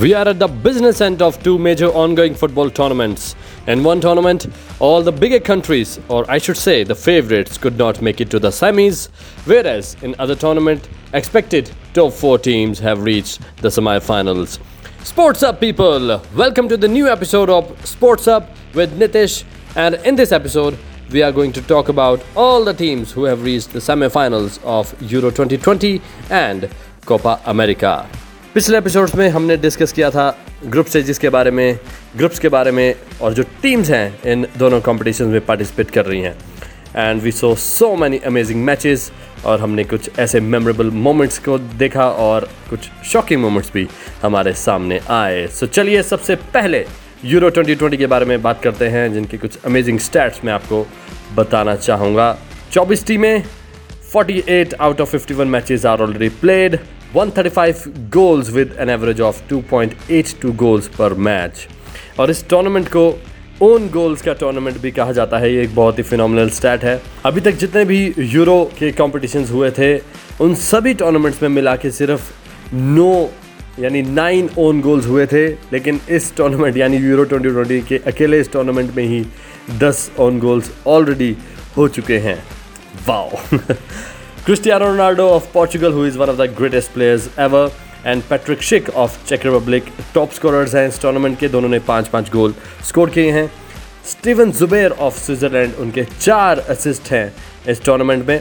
We 0.00 0.14
are 0.14 0.26
at 0.26 0.38
the 0.38 0.48
business 0.48 1.02
end 1.02 1.20
of 1.20 1.42
two 1.42 1.58
major 1.58 1.88
ongoing 1.88 2.34
football 2.34 2.70
tournaments. 2.70 3.36
In 3.66 3.84
one 3.84 4.00
tournament, 4.00 4.46
all 4.78 5.02
the 5.02 5.12
bigger 5.12 5.38
countries, 5.38 6.00
or 6.08 6.24
I 6.30 6.38
should 6.38 6.56
say 6.56 6.84
the 6.84 6.94
favorites, 6.94 7.58
could 7.58 7.76
not 7.76 8.00
make 8.00 8.18
it 8.22 8.30
to 8.30 8.38
the 8.38 8.48
semis, 8.48 9.10
whereas 9.44 9.98
in 10.00 10.14
other 10.18 10.34
tournament, 10.34 10.88
expected 11.12 11.70
top 11.92 12.14
four 12.14 12.38
teams 12.38 12.78
have 12.78 13.02
reached 13.02 13.42
the 13.58 13.70
semi-finals. 13.70 14.58
Sports 15.04 15.42
Up 15.42 15.60
people, 15.60 16.22
welcome 16.34 16.66
to 16.70 16.78
the 16.78 16.88
new 16.88 17.06
episode 17.06 17.50
of 17.50 17.86
Sports 17.86 18.26
Up 18.26 18.48
with 18.72 18.98
Nitish, 18.98 19.44
and 19.76 19.96
in 19.96 20.16
this 20.16 20.32
episode, 20.32 20.78
we 21.10 21.22
are 21.22 21.32
going 21.32 21.52
to 21.52 21.60
talk 21.60 21.90
about 21.90 22.24
all 22.34 22.64
the 22.64 22.72
teams 22.72 23.12
who 23.12 23.24
have 23.24 23.42
reached 23.42 23.74
the 23.74 23.82
semi-finals 23.82 24.60
of 24.64 24.94
Euro 25.12 25.28
2020 25.28 26.00
and 26.30 26.70
Copa 27.04 27.38
America. 27.44 28.08
पिछले 28.54 28.78
episodes 28.78 29.14
में 29.14 29.28
हमने 29.28 29.56
discuss 29.56 29.92
किया 29.92 30.10
था 30.10 30.38
group 30.66 30.86
stages 30.86 31.18
के 31.18 31.28
बारे 31.28 31.50
में 31.50 31.78
groups 32.16 32.38
के 32.38 32.48
बारे 32.48 32.70
में 32.70 32.94
और 33.22 33.34
जो 33.34 33.42
टीम्स 33.62 33.90
हैं 33.90 34.30
इन 34.32 34.46
दोनों 34.58 34.80
कॉम्पिटिशन 34.80 35.24
में 35.24 35.40
पार्टिसिपेट 35.46 35.90
कर 35.90 36.06
रही 36.06 36.20
हैं। 36.20 36.34
And 36.96 37.22
we 37.22 37.32
saw 37.32 37.54
so 37.54 37.94
many 37.96 38.18
amazing 38.18 38.64
matches 38.64 39.12
और 39.46 39.60
हमने 39.60 39.84
कुछ 39.84 40.10
ऐसे 40.18 40.40
मेमोरेबल 40.40 40.90
मोमेंट्स 40.90 41.38
को 41.38 41.58
देखा 41.58 42.10
और 42.10 42.48
कुछ 42.70 42.90
शॉकिंग 43.04 43.40
मोमेंट्स 43.42 43.72
भी 43.72 43.88
हमारे 44.22 44.52
सामने 44.52 45.00
आए। 45.10 45.46
सो 45.46 45.66
so, 45.66 45.72
चलिए 45.72 46.02
सबसे 46.02 46.36
पहले 46.36 46.86
यूरो 47.24 47.50
2020 47.50 47.96
के 47.96 48.06
बारे 48.06 48.24
में 48.24 48.42
बात 48.42 48.62
करते 48.62 48.88
हैं 48.88 49.12
जिनके 49.12 49.36
कुछ 49.36 49.58
अमेजिंग 49.66 49.98
स्टैट्स 49.98 50.44
मैं 50.44 50.52
आपको 50.52 50.86
बताना 51.34 51.76
चाहूँगा। 51.76 52.38
24 52.72 53.06
टीमें 53.06 53.44
48 54.14 54.74
out 54.80 55.00
of 55.00 55.16
51 55.16 55.46
matches 55.46 55.86
are 55.86 56.00
already 56.00 56.28
played 56.28 56.78
135 57.16 57.86
goals 58.12 58.50
with 58.50 58.74
an 58.80 58.90
average 58.90 59.20
of 59.20 59.42
2.82 59.48 60.52
goals 60.56 60.86
per 60.88 61.14
match 61.28 61.66
और 62.20 62.30
इस 62.30 62.48
टूर्नामेंट 62.48 62.88
को 62.88 63.02
ओन 63.62 63.88
गोल्स 63.88 64.22
का 64.22 64.32
टूर्नामेंट 64.32 64.78
भी 64.80 64.90
कहा 64.90 65.12
जाता 65.12 65.38
है, 65.38 65.52
ये 65.54 65.62
एक 65.62 65.74
बहुत 65.74 65.98
ही 65.98 66.02
फिनोमिनल 66.02 66.50
स्टैट 66.50 66.84
है। 66.84 67.00
अभी 67.26 67.40
तक 67.40 67.52
जितने 67.52 67.84
भी 67.84 68.14
यूरो 68.18 68.64
के 68.78 68.90
कॉम्पिटिशन 68.92 69.44
हुए 69.44 69.70
थे, 69.70 69.96
उन 70.40 70.54
सभी 70.54 70.94
टूर्नामेंट्स 70.94 71.42
में 71.42 71.48
मिला 71.48 71.74
के 71.76 71.90
सिर्फ़ 71.90 72.30
नो, 72.74 73.30
यानी 73.80 74.02
नाइन 74.02 74.48
ओन 74.58 74.80
गोल्स 74.80 75.06
हुए 75.06 75.26
थे, 75.26 75.46
लेकिन 75.72 76.00
इस 76.10 76.34
टूर्नामेंट 76.36 76.76
यानी 76.76 76.96
यूरो 76.96 77.24
2020 77.24 77.86
के 77.88 78.00
अकेले 78.06 78.40
इस 78.40 78.52
टूर्नामेंट 78.52 78.94
में 78.96 79.04
ही 79.04 79.24
10 79.80 80.10
ओन 80.18 80.38
गोल्स 80.38 80.70
ऑलरेडी 80.86 81.36
हो 81.76 81.88
चुके 81.88 82.18
हैं। 82.18 82.42
Wow 83.08 83.30
Cristiano 84.50 84.86
Ronaldo 84.86 85.32
of 85.32 85.44
Portugal, 85.52 85.92
who 85.92 86.02
is 86.02 86.18
one 86.18 86.28
of 86.28 86.36
the 86.36 86.48
greatest 86.48 86.92
players 86.92 87.26
ever, 87.38 87.70
and 88.06 88.22
Patrick 88.28 88.62
Schick 88.62 88.88
of 88.90 89.18
check 89.26 89.44
Republic 89.46 89.90
top 90.14 90.30
scorers 90.32 90.74
हैं 90.74 90.86
इस 90.88 91.00
टूर्नामेंट 91.02 91.38
के 91.38 91.48
दोनों 91.48 91.68
ने 91.68 91.78
पाँच 91.88 92.08
पाँच 92.08 92.30
गोल 92.32 92.54
स्कोर 92.88 93.10
किए 93.10 93.30
हैं। 93.32 93.46
स्टीवन 94.10 94.52
जुबेर 94.52 94.90
ऑफ़ 94.90 95.18
स्विट्ज़रलैंड 95.18 95.74
उनके 95.80 96.04
चार 96.20 96.58
असिस्ट 96.74 97.10
हैं 97.12 97.32
इस 97.70 97.84
टूर्नामेंट 97.84 98.26
में। 98.28 98.40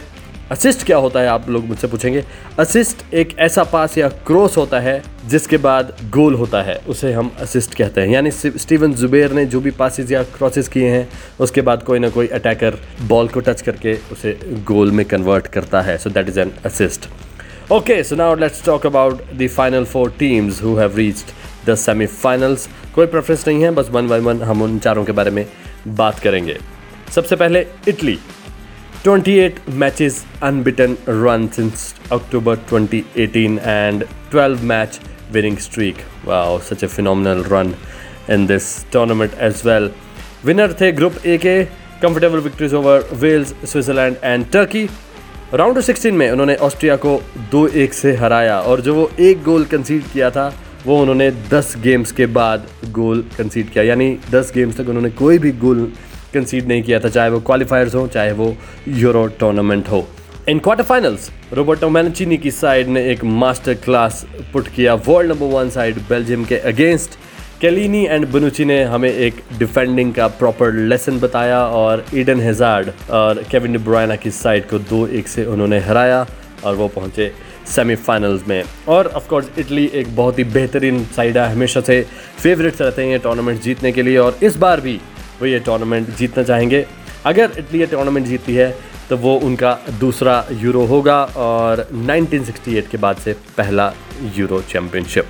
असिस्ट 0.51 0.83
क्या 0.85 0.97
होता 0.97 1.19
है, 1.19 1.27
आप 1.27 1.49
लोग 1.49 1.65
मुझसे 1.65 1.87
पूछेंगे। 1.87 2.23
असिस्ट 2.59 3.13
एक 3.13 3.37
ऐसा 3.39 3.63
पास 3.63 3.97
या 3.97 4.07
क्रॉस 4.27 4.57
होता 4.57 4.79
है, 4.79 5.01
जिसके 5.27 5.57
बाद 5.57 5.93
गोल 6.11 6.35
होता 6.35 6.61
है। 6.61 6.75
उसे 6.87 7.11
हम 7.13 7.31
असिस्ट 7.39 7.75
कहते 7.75 8.01
हैं। 8.01 8.07
यानी 8.07 8.31
स्टीवन 8.31 8.93
जुबेर 8.93 9.31
ने 9.31 9.45
जो 9.45 9.59
भी 9.59 9.71
पासिस 9.71 10.11
या 10.11 10.23
क्रॉसेस 10.37 10.67
किए 10.67 10.89
हैं, 10.89 11.07
उसके 11.39 11.61
बाद 11.61 11.83
कोई 11.83 11.99
ना 11.99 12.09
कोई 12.09 12.27
अटैकर 12.29 12.77
बॉल 13.07 13.27
को 13.27 13.39
टच 13.39 13.61
करके 13.61 13.93
उसे 14.11 14.37
गोल 14.67 14.91
में 14.91 15.05
कन्वर्ट 15.05 15.47
करता 15.47 15.81
है। 15.81 15.97
So 15.97 16.09
that 16.09 16.29
is 16.29 16.39
an 16.39 16.51
assist 16.65 17.07
okay 17.71 18.03
so 18.03 18.15
now 18.15 18.35
let's 18.35 18.65
talk 18.65 18.85
about 18.85 19.21
the 19.33 19.47
final 19.47 19.83
four 19.85 20.13
teams 20.19 20.63
who 20.63 20.75
have 20.75 20.95
reached 20.97 21.69
the 21.69 21.75
semifinals 21.75 22.67
कोई 22.95 23.05
प्रेफरेंस 23.05 23.47
नहीं 23.47 23.63
है, 23.63 23.71
बस 23.71 23.89
वन 23.91 24.07
बाय 24.07 24.19
वन 24.19 24.41
हम 24.41 24.61
उन 24.61 24.77
चारों 24.79 25.05
के 25.05 25.11
बारे 25.11 25.31
में 25.31 25.45
बात 25.87 26.19
करेंगे। 26.19 26.57
सबसे 27.15 27.35
पहले 27.35 27.65
Italy 27.87 28.17
28 29.03 29.65
matches 29.69 30.25
unbeaten 30.41 30.97
run 31.05 31.49
since 31.49 31.95
October 32.11 32.57
2018 32.57 33.57
and 33.59 34.05
12 34.29 34.61
match 34.61 34.99
winning 35.31 35.57
streak. 35.57 36.03
Wow, 36.25 36.59
such 36.59 36.83
a 36.83 36.89
phenomenal 36.89 37.43
run 37.45 37.77
in 38.27 38.45
this 38.45 38.85
tournament 38.91 39.33
as 39.35 39.63
well. 39.63 39.89
Winner 40.43 40.67
थे 40.81 40.91
ग्रुप 40.91 41.25
ए 41.25 41.37
के 41.37 41.63
comfortable 42.01 42.39
victories 42.39 42.73
over 42.73 43.07
Wales 43.21 43.53
Switzerland 43.71 44.17
and 44.23 44.45
Turkey 44.51 44.85
round 45.53 45.79
16 45.83 46.11
में 46.11 46.29
उन्होंने 46.31 46.55
Austria 46.67 46.95
को 47.05 47.19
दो 47.51 47.65
एक 47.83 47.93
से 47.93 48.15
हराया 48.17 48.59
और 48.61 48.81
जो 48.81 48.95
वो 48.95 49.09
एक 49.29 49.43
गोल 49.43 49.65
कंसीड 49.73 50.11
किया 50.13 50.29
था 50.31 50.51
वो 50.85 50.99
उन्होंने 51.01 51.31
10 51.53 51.75
गेम्स 51.83 52.11
के 52.19 52.25
बाद 52.35 52.67
गोल 52.99 53.23
कंसीड 53.37 53.71
किया 53.71 53.83
यानी 53.83 54.15
10 54.31 54.53
गेम्स 54.55 54.77
तक 54.77 54.89
उन्होंने 54.89 55.09
कोई 55.23 55.37
भी 55.39 55.51
गोल 55.65 55.91
कंसीड 56.33 56.67
नहीं 56.67 56.83
किया 56.83 56.99
था, 56.99 57.09
चाहे 57.09 57.29
वो 57.29 57.39
क्वालिफायर्स 57.41 57.95
हो, 57.95 58.07
चाहे 58.07 58.31
वो 58.31 58.55
यूरो 58.87 59.25
टूर्नामेंट 59.39 59.89
हो। 59.89 60.07
In 60.49 60.59
quarter 60.59 60.83
finals 60.83 61.29
Roberto 61.53 61.89
Mancini 61.89 62.37
की 62.37 62.51
साइड 62.51 62.87
ने 62.87 63.05
एक 63.11 63.23
मास्टर 63.23 63.73
क्लास 63.75 64.25
पुट 64.53 64.67
किया। 64.67 64.93
World 65.07 65.31
number 65.31 65.53
one 65.53 65.69
side 65.69 65.97
Belgium 66.09 66.45
के 66.45 66.57
अगेंस्ट 66.69 67.17
कैलिनी 67.61 68.03
एंड 68.05 68.25
बनुची 68.31 68.65
ने 68.65 68.81
हमें 68.83 69.09
एक 69.09 69.41
डिफेंडिंग 69.59 70.13
का 70.13 70.27
प्रॉपर 70.39 70.73
लेसन 70.73 71.19
बताया 71.19 71.59
और 71.59 72.05
ईडन 72.15 72.41
हेजार्ड 72.41 72.91
और 73.11 73.43
केविन 73.51 73.77
ब्रायना 73.83 74.15
की 74.15 74.31
साइड 74.31 74.69
को 74.69 74.79
दो 74.79 75.05
एक 75.09 75.27
से 75.27 75.45
उन्होंने 75.45 75.79
हराया 75.79 76.25
और 76.65 76.75
वो 76.75 76.87
पहुँचे 76.87 77.31
सेमीफाइनल्स 77.67 78.47
में। 78.47 78.63
और 78.87 79.07
ऑफ़ 79.07 79.27
कोर्स 79.29 79.49
इटली 79.59 79.85
एक 79.93 80.15
बहुत 80.15 80.39
ही 80.39 80.43
बेहतरीन 80.45 81.03
साइड 81.15 81.37
है, 81.37 81.51
हमेशा 81.51 81.81
से 81.81 82.01
फेवरेट्स 82.37 82.81
रहते 82.81 83.05
हैं 83.05 83.19
टूर्नामेंट 83.19 83.61
जीतने 83.61 83.91
के 83.91 84.01
लिए 84.01 84.17
और 84.17 84.37
इस 84.43 84.57
बार 84.57 84.81
भी 84.81 84.99
वो 85.41 85.47
ये 85.47 85.59
टूर्नामेंट 85.59 86.15
जीतना 86.17 86.43
चाहेंगे। 86.43 86.85
अगर 87.25 87.51
इटली 87.59 87.79
ये 87.79 87.85
टूर्नामेंट 87.85 88.27
जीती 88.27 88.55
है 88.55 88.75
तो 89.09 89.17
वो 89.17 89.35
उनका 89.39 89.77
दूसरा 89.99 90.45
यूरो 90.53 90.85
होगा 90.85 91.23
और 91.37 91.87
1968 91.93 92.87
के 92.87 92.97
बाद 92.97 93.17
से 93.17 93.33
पहला 93.57 93.91
यूरो 94.35 94.61
चैम्पियनशिप 94.61 95.25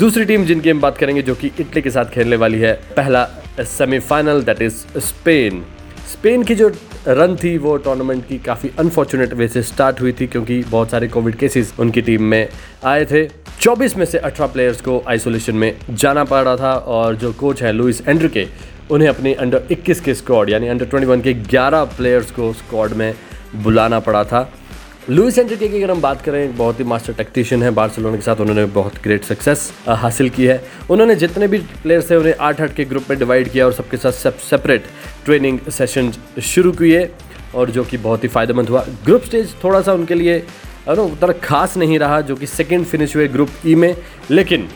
दूसरी 0.00 0.24
टीम 0.24 0.44
जिनकी 0.44 0.70
हम 0.70 0.80
बात 0.80 0.98
करेंगे, 0.98 1.22
जो 1.22 1.34
कि 1.34 1.50
इटली 1.60 1.82
के 1.82 1.90
साथ 1.90 2.04
खेलने 2.04 2.36
वाली 2.36 2.58
है, 2.58 2.72
पहला 2.96 3.24
semifinal 3.60 4.42
that 4.42 4.62
is 4.62 4.74
Spain 4.98 5.64
Spain 6.12 6.42
की 6.42 6.54
जो 6.54 6.68
रन 7.08 7.36
थी, 7.36 7.56
वो 7.58 7.76
टूर्नामेंट 7.76 8.26
की 8.28 8.38
काफ़ी 8.38 8.70
अनफॉर्चुनेट 8.78 9.32
वे 9.32 9.48
से 9.48 9.62
स्टार्ट 9.62 10.00
हुई 10.00 10.12
थी, 10.12 10.26
क्योंकि 10.26 10.62
बहुत 10.70 10.90
सारे 10.90 11.08
कोविड 11.08 11.36
केसेस 11.36 11.72
उनकी 11.80 12.00
टीम 12.02 12.22
में 12.22 12.48
आए 12.84 13.04
थे। 13.04 13.26
24 13.60 13.96
में 13.96 14.04
से 14.06 14.18
18 14.20 14.46
प्लेयर्स 14.46 14.80
को 14.80 15.02
आइसोलेशन 15.08 15.54
में 15.54 15.76
जाना 15.90 16.24
पड़ 16.24 16.42
रहा 16.44 16.56
था, 16.56 16.72
और 16.72 17.14
जो 17.16 17.32
कोच 17.32 17.62
है 17.62 17.72
लुइस 17.72 18.02
एंड्रिके 18.08 18.46
उन्हें 18.90 19.08
अपनी 19.08 19.32
अंडर 19.34 19.62
21 19.72 20.00
के 20.00 20.14
स्क्वाड 20.14 20.50
यानी 20.50 20.68
अंडर 20.68 20.86
21 20.86 21.22
के 21.22 21.34
11 21.34 21.84
प्लेयर्स 21.96 22.30
को 22.30 22.52
स्क्वाड 22.52 22.92
में 22.92 23.14
बुलाना 23.56 24.00
पड़ा 24.00 24.24
था। 24.24 24.50
लुइस 25.10 25.38
एंड्रिके 25.38 25.68
की 25.68 25.76
अगर 25.76 25.90
हम 25.90 26.00
बात 26.00 26.22
करें, 26.22 26.42
एक 26.44 26.56
बहुत 26.58 26.80
ही 26.80 26.84
मास्टर 26.84 27.12
टेक्टिशियन 27.12 27.62
है। 27.62 27.70
बार्सिलोना 27.70 28.16
के 28.16 28.22
साथ 28.22 28.40
उन्होंने 28.40 28.64
बहुत 28.74 28.98
ग्रेट 29.02 29.24
सक्सेस 29.24 29.72
हासिल 29.88 30.28
की 30.30 30.44
है। 30.44 30.62
उन्होंने 30.90 31.14
जितने 31.16 31.48
भी 31.48 31.58
प्लेयर्स 31.82 32.10
थे, 32.10 32.16
उन्हें 32.16 32.34
आठ 32.40 32.60
आठ 32.60 32.74
के 32.74 32.84
ग्रुप 32.84 33.04
में 33.10 33.18
डिवाइड 33.18 33.48
किया 33.48 33.66
और 33.66 33.72
सबके 33.72 33.96
साथ 33.96 34.12
सेपरेट 34.40 34.84
ट्रेनिंग 35.24 35.58
सेशन 35.70 36.12
शुरू 36.44 36.72
किए, 36.72 37.08
और 37.54 37.70
जो 37.70 37.84
कि 37.84 37.96
बहुत 37.98 38.24
ही 38.24 38.28
फ़ायदेमंद 38.28 38.68
हुआ। 38.68 38.84
ग्रुप 39.04 39.22
स्टेज 39.22 39.54
थोड़ा 39.64 39.80
सा 39.80 39.92
उनके 39.92 40.14
लिए 40.14 40.38
उतना 40.88 41.32
खास 41.44 41.76
नहीं 41.76 41.98
रहा, 41.98 42.20
जो 42.20 42.36
कि 42.36 42.46
सेकेंड 42.46 42.84
फिनिश 42.86 43.16
हुए 43.16 43.26
ग्रुप 43.28 43.48
ई 43.66 43.74
में। 43.74 43.94
लेकिन 44.30 44.68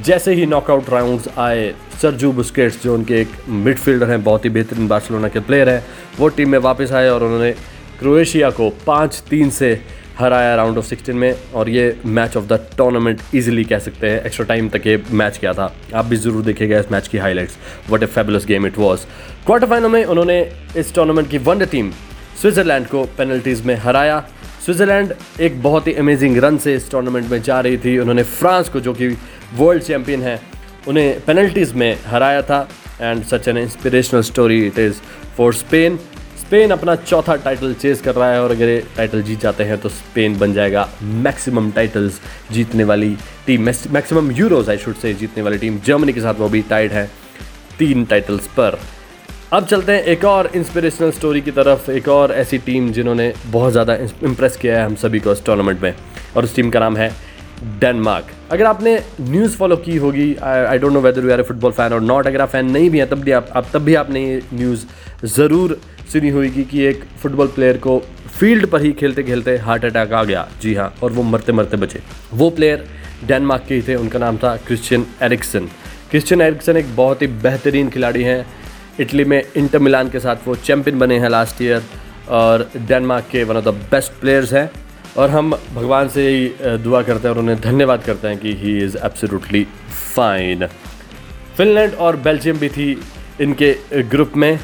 जैसे 0.00 0.34
ही 0.34 0.46
नॉकआउट 0.46 0.90
राउंड्स 0.90 1.28
आए 1.38 1.72
सरजू 2.02 2.32
बुस्केट्स 2.32 2.82
जो 2.82 2.94
उनके 2.94 3.20
एक 3.20 3.28
मिडफील्डर 3.48 4.10
हैं, 4.10 4.22
बहुत 4.24 4.44
ही 4.44 4.50
बेहतरीन 4.50 4.88
बार्सिलोना 4.88 5.28
के 5.28 5.40
प्लेयर 5.40 5.68
हैं, 5.68 5.84
वो 6.18 6.28
टीम 6.28 6.48
में 6.50 6.58
वापस 6.60 6.92
आए 6.92 7.08
और 7.08 7.24
उन्होंने 7.24 7.50
क्रोएशिया 7.98 8.50
को 8.50 8.70
पाँच 8.86 9.22
तीन 9.30 9.50
से 9.50 9.78
हराया 10.18 10.54
राउंड 10.56 10.78
ऑफ़ 10.78 10.86
सिक्सटीन 10.86 11.16
में 11.16 11.34
और 11.54 11.68
ये 11.68 11.96
match 12.06 12.36
of 12.36 12.44
the 12.46 12.60
tournament 12.78 13.20
easily 13.34 13.64
कह 13.64 13.78
सकते 13.78 14.10
हैं। 14.10 14.24
एक्स्ट्रा 14.24 14.46
टाइम 14.46 14.68
तक 14.68 14.86
ये 14.86 15.02
मैच 15.12 15.38
किया 15.38 15.52
था। 15.52 15.72
आप 15.94 16.04
भी 16.04 16.16
ज़रूर 16.16 16.42
देखेगा 16.44 16.78
इस 16.78 16.90
मैच 16.92 17.08
की 17.08 17.18
highlights 17.18 17.56
what 17.90 18.02
a 18.02 18.06
fabulous 18.06 18.46
game 18.46 18.66
it 18.66 18.78
was 18.78 19.00
quarter 19.46 19.66
final 19.66 19.88
में 19.88 20.04
उन्होंने 20.04 20.40
इस 20.76 20.94
टूर्नामेंट 20.94 21.30
की 21.30 21.38
वनडे 21.40 21.66
टीम 21.66 21.90
स्विट्ज़रलैंड 22.42 22.86
को 22.86 23.04
पेनल्टीज़ 23.18 23.62
में 23.66 23.74
हराया। 23.76 24.18
स्विट्ज़रलैंड 24.64 25.12
एक 25.40 25.62
बहुत 25.62 25.86
ही 25.86 25.94
अमेजिंग 25.94 26.36
रन 26.38 26.58
से 26.58 26.74
इस 26.74 26.90
टूर्नामेंट 26.90 27.30
में 27.30 27.40
जा 27.42 27.60
रही 27.60 27.76
थी। 27.76 27.98
उन्होंने 27.98 28.22
फ्रांस 28.22 28.68
को, 28.68 28.80
जो 28.80 28.92
कि 28.92 29.08
वर्ल्ड 29.56 29.82
चैम्पियन 29.82 30.22
है। 30.22 30.40
उन्हें 30.88 31.20
पेनल्टीज़ 31.20 31.74
में 31.74 31.98
हराया 32.06 32.42
था 32.42 32.68
and 33.00 33.24
such 33.24 33.48
an 33.48 33.58
inspirational 33.58 34.22
story 34.22 34.66
it 34.66 34.78
is 34.78 35.00
for 35.36 35.54
Spain 35.54 35.98
Spain 36.38 36.70
अपना 36.70 36.94
चौथा 36.96 37.34
टाइटल 37.36 37.74
चेज 37.74 38.00
कर 38.00 38.14
रहा 38.14 38.30
है 38.32 38.42
और 38.42 38.50
अगर 38.50 38.68
ये 38.68 38.82
टाइटल 38.96 39.22
जीत 39.22 39.40
जाते 39.40 39.64
हैं 39.64 39.78
तो 39.80 39.88
स्पेन 39.88 40.38
बन 40.38 40.52
जाएगा 40.52 40.88
मैक्सिमम 41.02 41.70
टाइटल्स 41.72 42.20
जीतने 42.52 42.84
वाली 42.84 43.16
team 43.46 43.62
maximum 43.62 44.30
Euros 44.32 44.70
I 44.70 44.78
should 44.78 44.94
say 44.94 45.12
जीतने 45.14 45.42
वाली 45.42 45.58
टीम 45.58 45.78
जर्मनी 45.86 46.12
के 46.12 46.20
साथ 46.20 46.34
वो 46.34 46.48
भी 46.48 46.62
टाइड 46.70 46.92
है 46.92 47.06
तीन 47.78 48.04
टाइटल्स 48.04 48.46
पर। 48.56 48.78
अब 49.52 49.66
चलते 49.66 49.92
हैं 49.92 50.02
एक 50.02 50.24
और 50.24 50.50
इंस्पिरेशनल 50.56 51.10
स्टोरी 51.10 51.40
की 51.40 51.50
तरफ़। 51.50 51.90
एक 51.90 52.08
और 52.08 52.32
ऐसी 52.32 52.58
टीम 52.58 52.90
जिन्होंने 52.92 53.32
बहुत 53.46 53.72
ज़्यादा 53.72 53.94
इम्प्रेस 54.24 54.56
किया 54.56 54.78
है 54.78 54.84
हम 54.84 54.94
सभी 54.96 55.20
को 55.20 55.32
इस 55.32 55.44
टूर्नामेंट 55.46 55.82
में। 55.82 55.94
और 56.36 56.44
उस 56.44 56.54
टीम 56.56 56.70
का 56.70 56.80
नाम 56.80 56.96
है 56.96 57.10
डेनमार्क 57.80 58.26
अगर 58.52 58.66
आपने 58.66 58.98
न्यूज़ 59.20 59.56
फॉलो 59.56 59.76
की 59.84 59.96
होगी 59.96 60.34
I 60.36 60.78
don't 60.78 60.92
know 60.92 61.00
whether 61.00 61.24
you 61.24 61.32
are 61.32 61.40
a 61.40 61.42
football 61.42 61.72
fan 61.72 61.92
और 61.92 62.00
नॉट 62.02 62.26
अगर 62.26 62.40
आप 62.40 62.48
फ़ैन 62.48 62.70
नहीं 62.70 62.90
भी 62.90 62.98
हैं 62.98 63.08
तब 63.08 63.20
भी 63.20 63.30
आप, 63.30 63.48
आप 63.56 63.66
तब 63.72 63.82
भी 63.82 63.94
आपने 63.94 64.24
ये 64.24 64.40
न्यूज़ 64.52 64.84
ज़रूर 65.26 65.78
सुनी 66.12 66.28
होगी 66.30 66.64
कि 66.64 66.82
एक 66.84 67.04
फुटबॉल 67.22 67.46
प्लेयर 67.54 67.76
को 67.78 67.98
फ़ील्ड 68.38 68.66
पर 68.66 68.82
ही 68.82 68.92
खेलते 68.92 69.22
खेलते 69.22 69.56
हार्ट 69.58 69.84
अटैक 69.84 70.12
आ 70.12 70.22
गया। 70.24 70.48
जी 70.62 70.74
हाँ 70.74 70.92
और 71.02 71.12
वो 71.12 71.22
मरते 71.22 71.52
मरते 71.52 71.76
बचे। 71.76 72.00
वो 72.34 72.50
प्लेयर 72.50 72.84
डेनमार्क 73.26 73.64
के 73.68 73.74
ही 73.74 73.82
थे 73.88 73.94
उनका 73.94 74.18
नाम 74.18 74.36
था 74.36 74.56
क्रिश्चियन 74.66 75.06
एरिक्सन 75.22 75.68
क्रिश्चियन 76.10 76.40
एरिक्सन 76.40 76.76
एक 76.76 76.94
बहुत 76.96 77.22
ही 77.22 77.26
बेहतरीन 77.42 77.90
खिलाड़ी 77.90 78.22
हैं। 78.22 78.44
इटली 79.00 79.24
में 79.24 79.42
इंटर 79.56 79.78
मिलान 79.78 80.08
के 80.10 80.20
साथ 80.20 80.46
वो 80.46 80.54
चैम्पियन 80.56 80.98
बने 80.98 81.18
हैं 81.18 81.28
लास्ट 81.28 81.62
ईयर 81.62 81.82
और 82.30 82.68
डेनमार्क 82.78 83.24
के 83.32 83.44
one 83.44 83.56
of 83.56 83.64
the 83.64 83.74
best 83.90 84.12
players 84.20 84.52
हैं। 84.52 84.70
और 85.18 85.30
हम 85.30 85.50
भगवान 85.74 86.08
से 86.08 86.24
दुआ 86.62 87.02
करते 87.02 87.28
हैं 87.28 87.34
और 87.34 87.40
उन्हें 87.40 87.60
धन्यवाद 87.60 88.04
करते 88.04 88.28
हैं 88.28 88.38
कि 88.38 88.54
he 88.54 88.76
is 88.84 88.96
absolutely 88.96 89.66
fine 90.14 90.66
Finland 91.56 91.94
और 91.94 92.16
बेल्जियम 92.16 92.58
भी 92.58 92.68
थी 92.68 92.90
इनके 93.40 94.02
ग्रुप 94.02 94.36
में। 94.36 94.58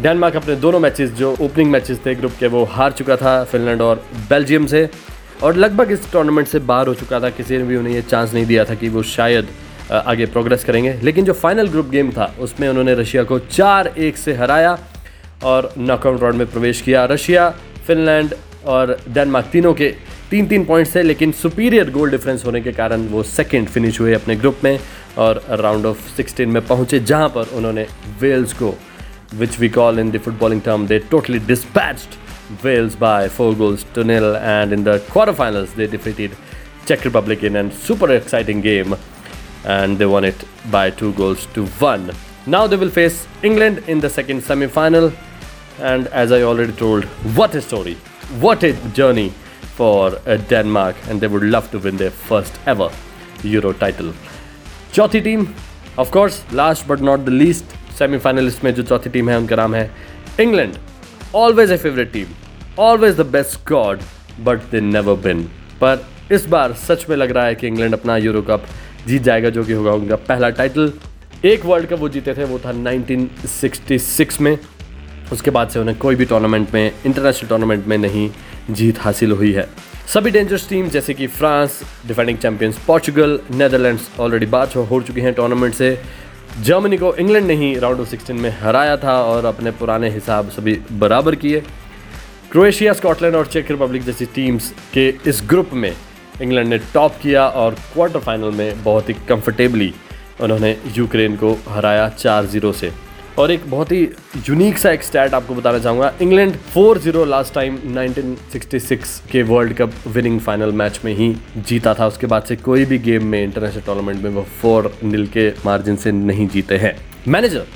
डेनमार्क 0.00 0.36
अपने 0.36 0.56
दोनों 0.56 0.80
मैचेस 0.80 1.10
जो 1.12 1.36
ओपनिंग 1.40 1.70
मैचेस 1.70 2.00
थे 2.06 2.14
ग्रुप 2.14 2.32
के, 2.40 2.46
वो 2.46 2.64
हार 2.64 2.92
चुका 2.92 3.16
था 3.16 3.42
फिनलैंड 3.44 3.82
और 3.82 4.04
बेल्जियम 4.30 4.66
से। 4.66 4.88
और 5.42 5.56
लगभग 5.56 5.90
इस 5.92 6.10
टूर्नामेंट 6.12 6.48
से 6.48 6.58
बाहर 6.60 6.86
हो 6.86 6.94
चुका 6.94 7.20
था, 7.20 7.30
किसी 7.30 7.56
ने 7.58 7.64
भी 7.64 7.76
उन्हें 7.76 7.94
ये 7.94 8.02
चांस 8.02 8.34
नहीं 8.34 8.46
दिया 8.46 8.64
था 8.64 8.74
कि 8.74 8.88
वो 8.88 9.02
शायद 9.02 9.48
आगे 9.92 10.26
प्रोग्रेस 10.26 10.64
करेंगे। 10.64 10.92
लेकिन 11.02 11.24
जो 11.24 11.32
फाइनल 11.32 11.68
ग्रुप 11.68 11.88
गेम 11.90 12.10
था, 12.12 12.34
उसमें 12.40 12.68
उन्होंने 12.68 12.94
रशिया 12.94 13.22
को 13.24 13.38
चार 13.38 13.92
एक 13.98 14.16
से 14.16 14.34
हराया 14.34 14.78
और 15.44 15.72
नॉकआउट 15.78 16.20
राउंड 16.22 16.36
में 16.36 16.50
प्रवेश 16.50 16.80
किया। 16.80 17.04
रशिया 17.04 17.48
फिनलैंड 17.86 18.34
और 18.66 18.96
डेनमार्क 19.08 19.46
तीनों 19.52 19.72
के 19.74 19.88
तीन 20.30 20.46
तीन 20.46 20.64
पॉइंट्स 20.64 20.94
थे 20.94 21.02
लेकिन 21.02 21.32
सुपीरियर 21.32 21.90
गोल 21.90 22.10
डिफरेंस 22.10 22.44
होने 22.46 22.60
के 22.60 22.72
कारण 22.72 23.06
वो 23.08 23.22
सेकेंड 23.22 23.68
फिनिश 23.68 24.00
हुए 24.00 24.12
अपने 24.14 24.36
ग्रुप 24.36 24.60
में 24.64 24.78
और 25.18 25.42
राउंड 25.50 25.86
ऑफ़ 25.86 26.08
सिक्सटीन 26.16 26.48
में 26.48 26.66
पहुँचे, 26.66 26.98
जहाँ 27.00 27.28
पर 27.28 27.56
उन्होंने 27.56 27.86
वेल्स 28.20 28.52
को 28.52 28.74
which 29.34 29.58
we 29.60 29.68
call 29.68 29.98
in 29.98 30.10
the 30.10 30.18
footballing 30.18 30.60
term 30.62 30.86
they 30.86 30.98
totally 31.10 31.38
dispatch 31.46 32.08
Wales 32.64 32.96
by 32.98 33.28
four 33.28 33.54
goals 33.54 33.86
to 33.94 34.02
nil 34.02 34.36
and 34.36 34.72
in 34.72 34.84
the 34.84 35.00
quarter 35.12 35.32
finals 35.32 35.74
they 35.76 35.86
defeated 35.86 36.34
check 36.88 37.02
Republic 37.04 37.44
in 37.44 37.56
and 37.56 37.70
super 37.86 38.12
exciting 38.12 38.62
game 38.62 38.94
and 38.94 39.96
they 39.98 40.04
won 40.04 40.24
it 40.24 40.44
by 40.72 40.90
two 41.00 41.12
goals 41.12 41.48
to 41.54 41.66
one 41.82 42.10
now 42.48 42.68
they 42.68 42.76
will 42.76 42.90
face 42.90 43.26
England 43.44 43.80
in 43.88 44.00
the 44.00 44.08
second 44.10 44.42
semifinal 44.42 45.10
and 45.80 46.08
as 46.12 46.32
I 46.32 46.42
already 46.42 46.72
told 46.78 47.06
what 47.38 47.56
story 47.58 47.96
What 48.38 48.62
a 48.62 48.74
journey 48.94 49.32
for 49.74 50.16
uh, 50.24 50.36
Denmark, 50.48 50.94
and 51.08 51.20
they 51.20 51.26
would 51.26 51.42
love 51.42 51.68
to 51.72 51.80
win 51.80 51.96
their 51.96 52.12
first 52.12 52.60
ever 52.64 52.88
Euro 53.42 53.72
title. 53.72 54.12
चौथी 54.94 55.20
team 55.20 55.46
of 55.98 56.10
course 56.12 56.40
last 56.54 56.86
but 56.88 57.00
not 57.00 57.20
the 57.20 57.28
least 57.28 57.74
semifinalist 57.98 58.64
में 58.64 58.72
जो 58.74 58.82
चौथी 58.82 59.10
team 59.10 59.30
है 59.30 59.38
उनका 59.38 59.56
नाम 59.56 59.74
है 59.74 59.90
England 60.40 60.74
always 61.34 61.72
a 61.72 61.76
favourite 61.76 62.12
team 62.12 62.26
always 62.82 63.16
the 63.16 63.26
best 63.32 63.68
god 63.68 64.00
but 64.44 64.70
they 64.70 64.80
never 64.80 65.14
been 65.26 65.42
पर 65.82 66.06
इस 66.34 66.46
बार 66.46 66.72
सच 66.88 67.06
में 67.10 67.16
लग 67.16 67.30
रहा 67.30 67.44
है 67.44 67.54
कि 67.54 67.66
इंग्लैंड 67.66 67.94
अपना 67.94 68.16
यूरो 68.16 68.42
कप 68.50 68.66
जीत 69.06 69.22
जाएगा 69.22 69.50
जो 69.50 69.64
कि 69.64 69.72
होगा 69.72 69.92
उनका 69.92 70.16
पहला 70.30 70.50
टाइटल 70.60 70.92
एक 71.44 71.64
वर्ल्ड 71.64 71.88
कप 71.88 71.98
वो 71.98 72.08
जीते 72.08 72.34
थे 72.34 72.44
वो 72.44 72.58
था 72.64 72.72
1966 72.84 74.40
में. 74.40 74.56
उसके 75.32 75.50
बाद 75.50 75.68
से 75.68 75.78
उन्हें 75.80 75.96
कोई 75.98 76.14
भी 76.14 76.24
टूर्नामेंट 76.24 76.74
में 76.74 76.92
इंटरनेशनल 77.06 77.48
टूर्नामेंट 77.48 77.86
में 77.86 77.96
नहीं 77.98 78.30
जीत 78.70 78.98
हासिल 78.98 79.32
हुई 79.32 79.52
है। 79.52 79.68
सभी 80.14 80.30
डेंजरस 80.30 80.68
टीम 80.68 80.88
जैसे 80.88 81.14
कि 81.14 81.26
France 81.26 81.80
defending 82.06 82.38
champions 82.38 82.78
Portugal 82.86 83.38
Netherlands 83.50 84.08
already 84.20 84.46
बात 84.46 84.76
हो 84.76 85.00
चुकी 85.02 85.20
हैं 85.20 85.32
टूर्नामेंट 85.34 85.74
से। 85.74 85.98
जर्मनी 86.62 86.96
को 86.96 87.14
इंग्लैंड 87.14 87.46
ने 87.46 87.54
ही 87.54 87.74
राउंड 87.78 88.00
ऑफ़ 88.00 88.08
सिक्सटीन 88.08 88.36
में 88.36 88.50
हराया 88.60 88.96
था 88.96 89.20
और 89.22 89.44
अपने 89.44 89.70
पुराने 89.70 90.10
हिसाब 90.10 90.48
सभी 90.50 90.78
बराबर 90.92 91.34
किए। 91.34 91.62
क्रोएशिया 92.52 92.92
स्कॉटलैंड 92.92 93.34
और 93.36 93.46
चेक 93.46 93.70
रिपब्लिक 93.70 94.04
जैसी 94.04 94.26
टीम्स 94.26 94.72
के 94.94 95.08
इस 95.26 95.42
ग्रुप 95.46 95.70
में 95.72 95.92
इंग्लैंड 96.42 96.68
ने 96.68 96.78
टॉप 96.94 97.16
किया 97.22 97.46
और 97.46 97.74
क्वार्टर 97.92 98.18
फाइनल 98.18 98.50
में 98.50 98.82
बहुत 98.84 99.08
ही 99.08 99.14
कंफर्टेबली 99.28 99.92
उन्होंने 100.40 100.76
यूक्रेन 100.96 101.36
को 101.36 101.52
हराया 101.68 102.08
चार 102.08 102.46
ज़ीरो 102.46 102.72
से। 102.72 102.90
और 103.40 103.50
एक 103.50 103.60
बहुत 103.70 103.92
ही 103.92 104.02
यूनिक 104.48 104.78
सा 104.78 104.90
एक 104.90 105.02
स्टैट 105.02 105.34
आपको 105.34 105.54
बताना 105.54 105.78
चाहूँगा। 105.78 106.12
इंग्लैंड 106.22 106.54
4-0 106.74 107.24
लास्ट 107.26 107.54
टाइम 107.54 107.76
1966 107.88 109.18
के 109.30 109.42
World 109.42 109.72
Cup 109.76 109.92
winning 110.08 110.40
final 110.40 110.72
match 110.72 111.00
में 111.04 111.12
ही 111.16 111.34
जीता 111.58 111.94
था। 111.94 112.06
उसके 112.06 112.26
बाद 112.26 112.42
से 112.42 112.56
कोई 112.58 112.84
भी 112.84 112.98
गेम 113.00 113.26
में 113.26 113.42
इंटरनेशनल 113.42 113.82
टूर्नामेंट 113.82 114.22
में 114.22 114.30
वो 114.30 114.42
फोर 114.60 114.92
नील 115.04 115.26
के 115.36 115.48
मार्जिन 115.66 115.96
से 115.96 116.12
नहीं 116.12 116.48
जीते 116.48 116.76
हैं। 116.76 116.96
Manager 117.28 117.66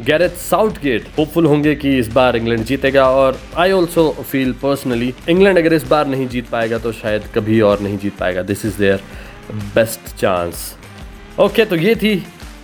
Gareth 0.00 0.36
south 0.40 0.78
gate 0.82 1.06
hopeful 1.18 1.46
होंगे 1.46 1.74
कि 1.74 1.96
इस 1.98 2.08
बार 2.12 2.36
इंग्लैंड 2.36 2.64
जीतेगा 2.64 3.08
और 3.10 3.38
I 3.56 3.72
also 3.72 4.10
feel 4.22 4.52
personally 4.62 5.12
England 5.28 5.58
अगर 5.58 5.72
इस 5.72 5.84
बार 5.88 6.06
नहीं 6.06 6.26
जीत 6.28 6.48
पाएगा 6.48 6.78
तो 6.78 6.92
शायद 6.92 7.28
कभी 7.34 7.60
और 7.60 7.80
नहीं 7.80 7.98
जीत 7.98 8.16
पाएगा। 8.18 8.42
This 8.42 8.64
is 8.66 8.78
their 8.78 9.02
best 9.74 10.14
chance 10.16 10.72
okay 11.40 11.64
तो 11.64 11.76
ये 11.76 11.94
थी 11.94 12.14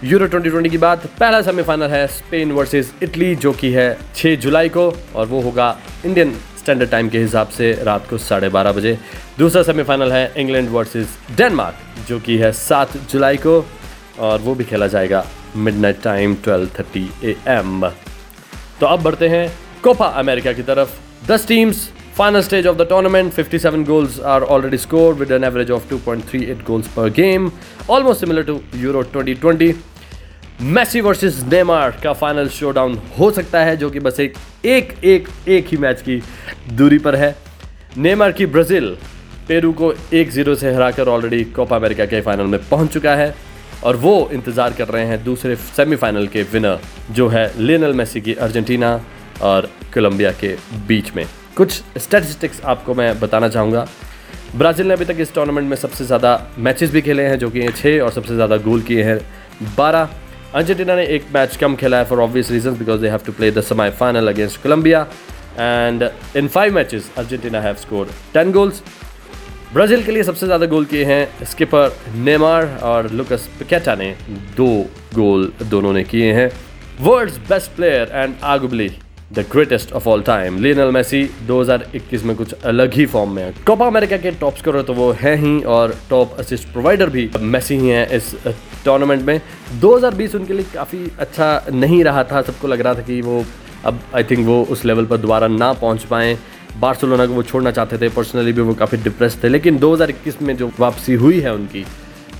यूरो 0.05 0.27
2020 0.29 0.71
की 0.71 0.79
बात 0.79 1.05
पहला 1.19 1.41
सेमीफाइनल 1.43 1.91
है 1.91 2.07
स्पेन 2.09 2.53
वर्सेस 2.53 2.93
इटली 3.03 3.35
जो 3.37 3.53
कि 3.53 3.71
है 3.73 3.89
6 4.17 4.37
जुलाई 4.41 4.69
को 4.77 4.85
और 5.15 5.27
वो 5.27 5.41
होगा 5.43 5.67
इंडियन 6.07 6.33
स्टैंडर्ड 6.59 6.91
टाइम 6.91 7.09
के 7.09 7.19
हिसाब 7.19 7.49
से 7.57 7.73
रात 7.85 8.07
को 8.11 8.19
साढ़े 8.19 8.49
बारह 8.49 8.73
बजे। 8.73 8.97
दूसरा 9.39 9.63
सेमीफाइनल 9.63 10.13
है 10.13 10.33
इंग्लैंड 10.37 10.69
वर्सेस 10.69 11.19
डेनमार्क 11.37 12.09
जो 12.09 12.21
कि 12.21 12.37
है 12.39 12.53
सात 12.53 12.97
जुलाई 13.11 13.37
को 13.47 13.65
और 14.19 14.41
वो 14.41 14.55
भी 14.55 14.65
खेला 14.73 14.87
जाएगा 14.97 15.25
मिडनाइट 15.57 16.03
टाइम 16.03 16.37
12:30 16.49 17.47
एम 17.59 17.89
तो 18.81 18.87
अब 18.87 19.03
बढ़ते 19.03 19.29
हैं 19.29 19.49
कोपा 19.85 20.07
अमेरिका 20.25 20.53
की 20.53 20.63
तरफ़। 20.73 21.01
दस 21.29 21.49
teams 21.49 21.89
Final 22.19 22.43
stage 22.45 22.67
of 22.69 22.77
the 22.79 22.85
tournament, 22.89 23.33
57 23.35 23.85
goals 23.89 24.17
are 24.31 24.43
already 24.55 24.79
scored 24.83 25.21
with 25.21 25.31
an 25.37 25.45
average 25.49 25.71
of 25.77 25.85
2.38 25.91 26.65
goals 26.67 26.89
per 26.97 27.05
game, 27.19 27.47
almost 27.95 28.25
similar 28.25 28.43
to 28.49 28.57
Euro 28.81 29.03
2020. 29.15 29.69
Messi 30.63 31.01
versus 31.01 31.39
Neymar 31.43 31.91
का 32.03 32.13
फाइनल 32.13 32.49
शोडाउन 32.51 32.99
हो 33.19 33.31
सकता 33.31 33.61
है, 33.61 33.77
जो 33.77 33.89
कि 33.91 34.01
बस 34.01 34.19
एक 34.21 34.35
एक 34.65 34.93
एक 35.05 35.29
एक 35.49 35.69
ही 35.69 35.77
मैच 35.77 36.03
की 36.03 36.21
दूरी 36.73 36.99
पर 36.99 37.17
है। 37.17 37.35
नेमार 37.97 38.33
की 38.33 38.47
ब्राज़ील, 38.47 38.89
पेरू 39.49 39.73
को 39.73 39.93
एक 40.15 40.31
ज़ीरो 40.31 40.55
से 40.55 40.73
हराकर 40.75 41.09
ऑलरेडी 41.09 41.43
कोपा 41.47 41.77
अमेरिका 41.77 42.07
के 42.07 42.21
फाइनल 42.21 42.47
में 42.47 42.69
पहुँच 42.69 42.93
चुका 42.93 43.15
है, 43.15 43.35
और 43.85 43.97
वो 43.97 44.29
इंतज़ार 44.33 44.73
कर 44.73 44.89
रहे 44.89 45.07
हैं 45.07 45.23
दूसरे 45.25 45.57
सेमीफाइनल 45.57 46.27
के 46.27 46.43
विनर 46.45 46.81
जो 47.11 47.29
है 47.29 47.51
लियनल 47.59 47.95
मेसी 47.95 48.21
की 48.21 48.35
अर्जेंटीना 48.37 48.95
और 49.43 49.71
कोलंबिया 49.95 50.33
के 50.41 50.55
बीच 50.87 51.15
में। 51.17 51.27
कुछ 51.57 51.83
स्टैटिस्टिक्स 51.99 52.61
आपको 52.63 52.95
मैं 52.95 53.19
बताना 53.21 53.49
चाहूँगा। 53.49 53.89
ब्राज़ील 54.57 54.87
ने 54.87 54.95
अभी 54.95 55.05
तक 55.05 55.21
इस 55.21 55.35
टूर्नामेंट 55.35 55.69
में 55.69 55.77
सबसे 55.79 56.05
ज़्यादा 56.07 56.41
मैचेस 56.59 56.91
भी 56.91 57.01
खेले 57.03 57.23
हैं, 57.23 57.39
जो 57.39 57.51
कि 57.51 57.69
छः 57.71 58.01
और 58.01 58.11
सबसे 58.13 58.35
ज़्यादा 58.35 58.57
गोल 58.59 58.83
किए 58.83 59.03
हैं, 59.05 59.21
बारह। 59.77 60.09
अर्जेंटीना 60.55 60.95
ने 60.97 61.05
एक 61.07 61.27
मैच 61.35 61.57
कम 61.57 61.75
खेला 61.77 61.99
है 61.99 62.05
for 62.05 62.21
obvious 62.21 62.51
reason 62.51 62.77
because 62.77 63.01
they 63.01 63.09
have 63.09 63.21
to 63.27 63.33
play 63.33 63.51
the 63.51 63.61
semi 63.63 63.91
final 63.99 64.29
against 64.29 64.63
Colombia 64.63 65.07
and 65.59 66.03
in 66.37 66.49
five 66.49 66.75
matches 66.75 67.11
Argentina 67.19 67.61
have 67.61 67.75
score 67.75 68.09
ten 68.35 68.51
goals 68.53 68.83
Brazil 69.73 70.03
के 70.05 70.13
लिए 70.13 70.23
सबसे 70.23 70.47
ज़्यादा 70.47 70.67
गोल 70.67 70.85
किए 70.85 71.05
हैं 71.05 71.45
स्किपर 71.47 71.93
नेमार 72.25 72.67
और 72.83 73.11
लुकस 73.11 73.49
पिकेटा 73.59 73.95
ने 73.95 74.11
दो 74.57 74.69
गोल 75.15 75.53
दोनों 75.63 75.93
ने 75.93 76.03
किए 76.05 76.33
हैं. 76.33 76.51
World's 77.01 77.37
best 77.49 77.71
player 77.77 78.11
and 78.13 78.35
arguably 78.45 78.91
the 79.33 79.45
greatest 79.51 79.93
of 79.93 80.09
all 80.09 80.23
time 80.23 80.59
Lionel 80.63 80.91
Messi 80.93 81.23
2021 81.49 82.23
में 82.25 82.35
कुछ 82.37 82.53
अलग 82.53 82.95
ही 82.95 83.05
फॉर्म 83.07 83.31
में 83.33 83.43
है। 83.43 83.53
कोपा 83.67 83.87
अमेरिका 83.87 84.17
के 84.17 84.31
टॉप 84.31 84.57
स्कोरर 84.57 84.83
तो 84.83 84.95
वो 84.95 85.11
हैं 85.21 85.37
ही 85.37 85.61
और 85.75 85.95
टॉप 86.09 86.35
असिस्ट 86.41 86.69
प्रोवाइडर 86.69 87.11
भी। 87.11 87.29
मेसी 87.41 87.75
ही 87.75 87.89
हैं 87.89 88.09
इस 88.09 88.35
टूर्नामेंट 88.85 89.23
में। 89.23 89.41
2020 89.81 90.35
उनके 90.35 90.53
लिए 90.53 90.67
काफ़ी 90.75 91.11
अच्छा 91.19 91.67
नहीं 91.73 92.03
रहा 92.05 92.25
था। 92.25 92.43
सबको 92.43 92.69
लग 92.69 92.81
रहा 92.81 92.95
था 92.95 93.03
कि 93.03 93.21
वो 93.21 93.45
अब 93.85 94.01
आई 94.15 94.25
थिंक 94.25 94.47
वो 94.47 94.63
उस 94.71 94.85
लेवल 94.85 95.07
पर 95.07 95.17
दोबारा 95.17 95.49
ना 95.49 95.73
पहुँच 95.73 96.05
पाएँ। 96.05 96.37
बार्सिलोना 96.81 97.27
को 97.27 97.33
वो 97.33 97.43
छोड़ना 97.43 97.71
चाहते 97.71 97.99
थे। 97.99 98.09
पर्सनली 98.09 98.53
भी 98.53 98.63
वो 98.63 98.75
काफ़ी 98.75 98.99
डिप्रेस 98.99 99.39
थे। 99.45 99.49
लेकिन 99.49 99.79
2021 99.79 100.43
में 100.43 100.57
जो 100.57 100.71
वापसी 100.81 101.15
हुई 101.15 101.41
है 101.41 101.55
उनकी 101.55 101.87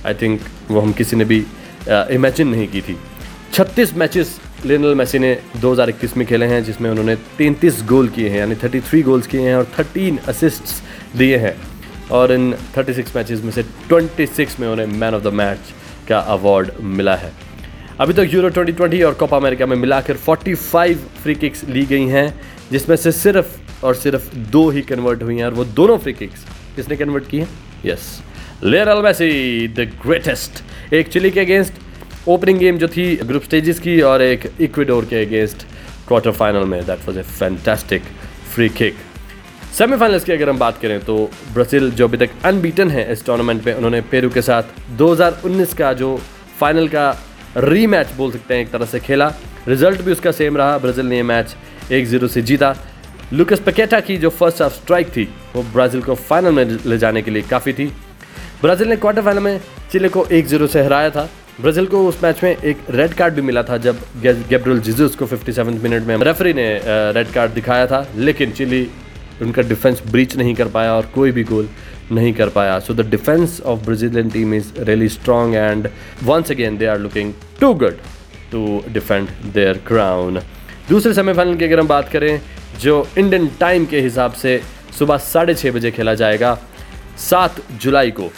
आई 0.05 0.13
थिंक 0.13 0.39
वो 0.69 0.81
हम 0.81 0.91
किसी 0.93 1.15
ने 1.15 1.25
भी 1.25 1.43
इमेजिन 1.89 2.47
नहीं 2.47 2.67
की 2.67 2.81
थी। 2.81 2.97
36 3.53 3.93
मैचेस 3.95 4.39
लिनल 4.65 4.95
मेसी 4.95 5.19
ने 5.19 5.39
2021 5.61 6.17
में 6.17 6.27
खेले 6.27 6.45
हैं, 6.45 6.63
जिसमें 6.63 6.89
उन्होंने 6.89 7.15
33 7.15 7.83
गोल 7.83 8.07
किए 8.07 8.29
हैं, 8.29 8.37
यानी 8.37 8.55
33 8.55 9.01
गोल्स 9.03 9.27
किए 9.27 9.41
हैं 9.41 9.55
और 9.55 9.63
13 9.63 10.19
असिस्ट्स 10.27 10.81
दिए 11.15 11.37
हैं। 11.37 11.57
और 12.11 12.31
इन 12.31 12.55
36 12.75 13.15
मैचेस 13.15 13.41
में 13.41 13.51
से 13.51 13.63
26 13.63 14.59
में 14.59 14.67
उन्हें 14.67 14.87
मैन 14.87 15.13
ऑफ़ 15.15 15.23
द 15.23 15.27
मैच 15.27 15.59
का 16.09 16.19
अवार्ड 16.19 16.71
मिला 16.81 17.15
है। 17.15 17.33
अभी 17.99 18.13
तक 18.13 18.17
तो 18.17 18.23
यूरो 18.23 18.49
2020 18.49 19.03
और 19.03 19.13
कोपा 19.13 19.37
अमेरिका 19.37 19.65
में 19.65 19.77
मिलाकर 19.77 20.17
45 20.17 20.97
फ्री 20.97 21.35
किक्स 21.35 21.63
ली 21.63 21.85
गई 21.85 22.07
हैं, 22.07 22.41
जिसमें 22.71 22.95
से 22.95 23.11
सिर्फ़ 23.11 23.59
और 23.85 23.95
सिर्फ़ 23.95 24.35
दो 24.35 24.69
ही 24.69 24.81
कन्वर्ट 24.81 25.23
हुई 25.23 25.37
हैं, 25.37 25.45
और 25.45 25.53
वो 25.53 25.65
दोनों 25.65 25.97
फ्री 25.97 26.13
किक्स 26.13 26.45
किसने 26.75 26.95
कन्वर्ट 26.95 27.29
की 27.29 27.39
हैं? 27.39 27.49
यस 27.85 28.21
लेरल 28.63 29.01
मेसी 29.01 29.67
द 29.67 29.91
ग्रेटेस्ट 30.07 30.51
एक 30.93 31.07
चिली 31.07 31.31
के 31.31 31.39
अगेंस्ट 31.39 31.73
ओपनिंग 32.29 32.57
गेम 32.59 32.77
जो 32.77 32.87
थी 32.87 33.15
ग्रुप 33.17 33.43
स्टेजेस 33.43 33.79
की 33.79 33.99
और 34.01 34.21
एक 34.21 34.51
इक्विडोर 34.61 35.05
के 35.05 35.23
अगेंस्ट 35.25 35.63
क्वार्टर 36.07 36.31
फाइनल 36.31 36.65
में 36.65 36.85
that 36.85 37.07
was 37.07 37.17
a 37.17 37.21
fantastic 37.21 38.01
free 38.53 38.67
kick 38.69 38.95
semifinals 39.77 40.23
की 40.23 40.31
अगर 40.31 40.49
हम 40.49 40.59
बात 40.59 40.77
करें 40.81 40.99
तो 41.05 41.15
ब्राज़ील 41.53 41.89
जो 41.91 42.07
अभी 42.07 42.17
तक 42.17 42.29
अनबीटन 42.45 42.91
है 42.91 43.11
इस 43.11 43.25
टूर्नामेंट 43.25 43.65
में, 43.65 43.73
उन्होंने 43.73 44.01
पेरू 44.01 44.29
के 44.29 44.41
साथ 44.41 44.63
2019 44.97 45.73
का 45.73 45.91
जो 45.93 46.15
फाइनल 46.59 46.87
का 46.87 47.09
रीमैच 47.57 48.11
बोल 48.17 48.31
सकते 48.31 48.53
हैं, 48.53 48.61
एक 48.61 48.71
तरह 48.71 48.85
से 48.85 48.99
खेला। 48.99 49.33
रिज़ल्ट 49.67 50.01
भी 50.01 50.11
उसका 50.11 50.31
सेम 50.31 50.57
रहा। 50.57 50.77
ब्राज़ील 50.77 51.05
ने 51.05 51.15
ये 51.15 51.23
मैच 51.23 51.55
एक 51.91 52.05
ज़ीरो 52.07 52.27
से 52.27 52.41
जीता। 52.41 52.75
लुकस 53.33 53.59
पकेटा 53.59 53.99
की 53.99 54.17
जो 54.17 54.29
फ़र्स्ट 54.29 54.61
हाफ़ 54.61 54.73
स्ट्राइक 54.73 55.07
थी, 55.07 55.27
वो 55.55 55.63
ब्राज़ील 55.63 56.01
को 56.01 56.15
फाइनल 56.15 56.51
में 56.51 56.65
ले 56.85 56.97
जाने 56.97 57.21
के 57.21 57.31
लिए 57.31 57.41
काफ़ी 57.41 57.73
थी। 57.73 57.91
ब्राज़ील 58.61 58.89
ने 58.89 58.95
क्वार्टर 58.95 59.21
फाइनल 59.21 59.39
में 59.39 59.59
चिले 59.91 60.09
को 60.09 60.25
एक 60.25 60.47
ज़ीरो 60.47 60.67
से 60.67 60.83
हराया 60.83 61.09
था। 61.09 61.29
ब्राज़ील 61.59 61.85
को 61.85 62.05
उस 62.07 62.23
मैच 62.23 62.43
में 62.43 62.55
एक 62.55 62.77
रेड 62.89 63.13
कार्ड 63.13 63.33
भी 63.33 63.41
मिला 63.41 63.63
था 63.63 63.77
जब 63.77 63.97
गैब्रियल 64.21 64.79
जिजुस 64.81 65.15
को 65.15 65.25
फिफ्टी 65.25 65.63
मिनट 65.63 66.07
में 66.07 66.17
रेफरी 66.17 66.53
ने 66.53 66.67
रेड 66.85 67.31
कार्ड 67.33 67.51
दिखाया 67.51 67.87
था, 67.87 68.05
लेकिन 68.15 68.51
चिली 68.51 68.87
उनका 69.41 69.61
डिफेंस 69.61 70.01
ब्रीच 70.11 70.35
नहीं 70.37 70.53
कर 70.55 70.67
पाया 70.67 70.93
और 70.93 71.09
कोई 71.15 71.31
भी 71.31 71.43
गोल 71.43 71.69
नहीं 72.11 72.33
कर 72.33 72.49
पाया। 72.49 72.79
So 72.79 72.93
the 72.93 73.09
defence 73.09 73.59
of 73.61 73.79
Brazilian 73.85 74.29
team 74.29 74.53
is 74.53 74.71
really 74.79 75.09
strong 75.09 75.55
and 75.55 75.89
once 76.23 76.51
again 76.51 76.77
they 76.77 76.85
are 76.85 76.99
looking 76.99 77.33
too 77.59 77.73
good 77.73 77.97
to 78.51 78.83
defend 78.93 79.29
their 79.53 79.81
crown 79.87 80.41
दूसरे 80.89 81.13
सेमीफाइनल 81.13 81.55
की 81.55 81.65
अगर 81.65 81.79
हम 81.79 81.87
बात 81.87 82.09
करें, 82.09 82.41
जो 82.79 83.07
इंडियन 83.17 83.49
टाइम 83.59 83.85
के 83.85 83.99
हिसाब 84.01 84.33
से 84.33 84.61
सुबह 84.99 85.17
साढ़े 85.17 85.55
छः 85.55 85.71
बजे 85.71 85.91
खेला 85.91 86.13
जाएगा, 86.13 86.57
सात 87.19 87.61
जुलाई 87.81 88.11
को। 88.11 88.29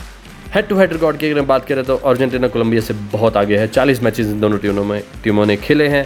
हेड 0.54 0.68
टू 0.68 0.76
हेड 0.78 0.92
रिकॉर्ड 0.94 1.18
की 1.18 1.30
अगर 1.32 1.42
बात 1.42 1.66
करें 1.66 1.84
तो 1.84 1.96
अर्जेंटीना 1.98 2.48
कोलंबिया 2.48 2.82
से 2.82 2.94
बहुत 3.12 3.38
आगे 3.38 3.58
है। 3.58 3.68
चालीस 3.68 4.02
मैचेस 4.04 4.28
इन 4.28 4.40
दोनों 4.40 4.58
टीमों 4.58 4.84
में 4.86 5.02
टीमों 5.24 5.46
ने 5.46 5.56
खेले 5.58 5.88
हैं 5.88 6.06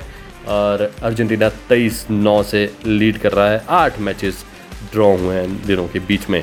और 0.49 0.81
अर्जेंटीना 1.03 1.49
तेईस 1.69 2.05
नौ 2.09 2.41
से 2.43 2.61
लीड 2.85 3.17
कर 3.17 3.31
रहा 3.31 3.49
है। 3.49 3.61
आठ 3.69 3.99
मैचेस 3.99 4.43
ड्रॉ 4.91 5.07
हुए 5.17 5.35
हैं 5.35 5.65
दिनों 5.65 5.87
के 5.87 5.99
बीच 5.99 6.29
में। 6.29 6.41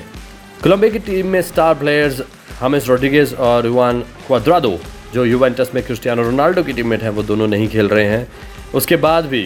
कोलंबिया 0.62 0.92
की 0.92 0.98
टीम 0.98 1.26
में 1.26 1.40
स्टार 1.42 1.74
प्लेयर्स 1.74 2.20
हमेस 2.60 2.88
रोड्रिगेज 2.88 3.32
और 3.34 3.66
युवान 3.66 4.00
क्वाद्रादो 4.26 4.78
जो 5.14 5.24
यूवेंटस 5.24 5.70
में 5.74 5.82
क्रिस्टियानो 5.84 6.22
रोनाल्डो 6.22 6.62
की 6.62 6.72
टीममेट 6.72 7.02
है, 7.02 7.10
वो 7.10 7.22
दोनों 7.22 7.46
नहीं 7.48 7.68
खेल 7.68 7.88
रहे 7.88 8.04
हैं। 8.04 8.26
उसके 8.74 8.96
बाद 8.96 9.26
भी 9.26 9.42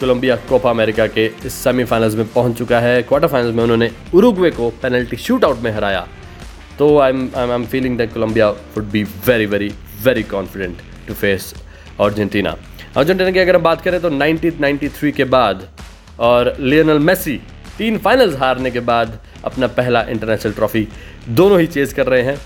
कोलंबिया 0.00 0.36
कोपा 0.48 0.70
अमेरिका 0.70 1.06
के 1.06 1.30
सेमीफाइनल्स 1.50 2.14
में 2.14 2.26
पहुँच 2.34 2.58
चुका 2.58 2.80
है। 2.80 3.02
क्वार्टर 3.02 3.28
फाइनल्स 3.28 3.54
में 3.54 3.62
उन्होंने 3.62 3.90
उरुग्वे 4.14 4.50
को 4.50 4.68
पेनल्टी 4.82 5.16
शूट 5.16 5.44
आउट 5.44 5.62
में 5.62 5.70
हराया। 5.72 6.06
तो 6.78 6.98
I 6.98 7.10
am 7.10 7.30
I 7.36 7.48
am 7.48 7.64
feeling 7.66 7.98
that 7.98 8.12
Colombia 8.14 8.48
would 8.50 8.84
be 8.84 9.02
very 9.02 9.46
very 9.46 9.72
very 10.04 10.22
confident 10.22 10.78
to 11.08 11.14
face 11.14 11.54
Argentina 12.00 12.56
Argentina 12.96 13.30
की 13.30 13.38
अगर 13.38 13.56
हम 13.56 13.62
बात 13.62 13.82
करें 13.82 14.00
तो 14.00 14.10
1993 14.10 15.12
के 15.12 15.24
बाद 15.24 15.68
और 16.20 16.56
लियोनल 16.60 16.98
मेसी 16.98 17.40
तीन 17.78 17.98
फाइनल्स 17.98 18.36
हारने 18.38 18.70
के 18.70 18.80
बाद 18.80 19.18
अपना 19.44 19.66
पहला 19.66 20.02
इंटरनेशनल 20.02 20.52
ट्रॉफी 20.52 20.88
दोनों 21.28 21.60
ही 21.60 21.66
चेज 21.66 21.92
कर 21.92 22.06
रहे 22.06 22.22
हैं। 22.22 22.36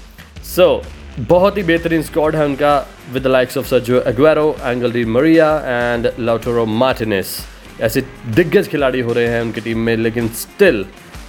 सो 0.45 0.83
so, 0.85 1.29
बहुत 1.29 1.59
ही 1.59 1.63
बेहतरीन 1.63 2.03
स्क्वाड 2.03 2.37
है 2.37 2.45
उनका 2.45 2.87
with 3.13 3.23
the 3.23 3.27
likes 3.27 3.59
of 3.59 3.67
Sergio 3.67 4.01
Aguero 4.07 4.57
Angel 4.63 4.93
Di 4.93 5.05
Maria 5.05 5.51
and 5.67 6.11
Lautaro 6.21 6.67
Martinez 6.67 7.39
ऐसे 7.81 8.01
दिग्गज 8.27 8.69
खिलाड़ी 8.69 9.01
हो 9.01 9.13
रहे 9.13 9.27
हैं 9.27 9.43
उनकी 9.43 9.61
टीम 9.61 9.79
में 9.79 9.97
लेकिन 9.97 10.29
still 10.29 10.85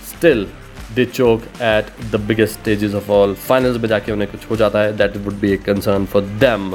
still 0.10 0.48
They 0.95 1.05
choke 1.05 1.43
at 1.63 1.87
the 2.13 2.21
biggest 2.29 2.61
stages 2.61 2.95
of 2.95 3.11
all 3.11 3.35
finals 3.49 3.81
में 3.83 3.89
जाके 3.89 4.13
उन्हें 4.13 4.31
कुछ 4.31 4.51
हो 4.51 4.57
जाता 4.57 4.81
है 4.83 4.97
that 4.97 5.17
would 5.25 5.39
be 5.41 5.53
a 5.53 5.57
concern 5.67 6.07
for 6.13 6.23
them 6.41 6.75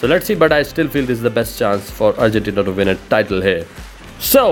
so 0.00 0.06
let's 0.08 0.26
see 0.26 0.34
but 0.44 0.52
I 0.52 0.64
still 0.64 0.88
feel 0.94 1.06
this 1.06 1.22
the 1.22 1.32
best 1.40 1.58
chance 1.58 1.90
for 1.98 2.16
Argentina 2.20 2.62
to 2.62 2.72
win 2.80 2.88
a 2.90 2.96
title 3.10 3.42
है 3.42 3.60
so 4.32 4.46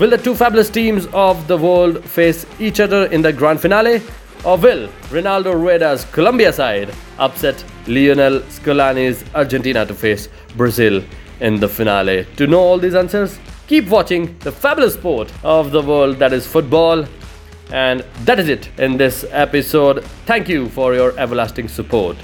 Will 0.00 0.08
the 0.08 0.16
two 0.16 0.34
fabulous 0.34 0.70
teams 0.70 1.06
of 1.12 1.40
the 1.48 1.56
world 1.62 2.02
face 2.02 2.46
each 2.58 2.78
other 2.80 3.00
in 3.16 3.20
the 3.20 3.30
grand 3.30 3.60
finale? 3.60 4.00
Or 4.42 4.56
will 4.56 4.88
Ronaldo 5.10 5.52
Rueda's 5.54 6.06
Colombia 6.06 6.50
side 6.50 6.94
upset 7.18 7.62
Lionel 7.86 8.40
Scalani's 8.54 9.22
Argentina 9.34 9.84
to 9.84 9.94
face 9.94 10.30
Brazil 10.56 11.02
in 11.40 11.60
the 11.60 11.68
finale? 11.68 12.26
To 12.38 12.46
know 12.46 12.58
all 12.60 12.78
these 12.78 12.94
answers, 12.94 13.38
keep 13.66 13.88
watching 13.88 14.34
the 14.38 14.50
fabulous 14.50 14.94
sport 14.94 15.30
of 15.44 15.72
the 15.72 15.82
world 15.82 16.16
that 16.16 16.32
is 16.32 16.46
football. 16.46 17.04
And 17.71 18.05
that 18.25 18.39
is 18.39 18.49
it 18.49 18.69
in 18.79 18.97
this 18.97 19.25
episode. 19.31 20.03
Thank 20.25 20.47
you 20.49 20.69
for 20.69 20.93
your 20.93 21.17
everlasting 21.19 21.67
support. 21.67 22.17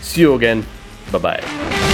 See 0.00 0.22
you 0.22 0.34
again. 0.34 0.64
Bye 1.12 1.18
bye. 1.18 1.85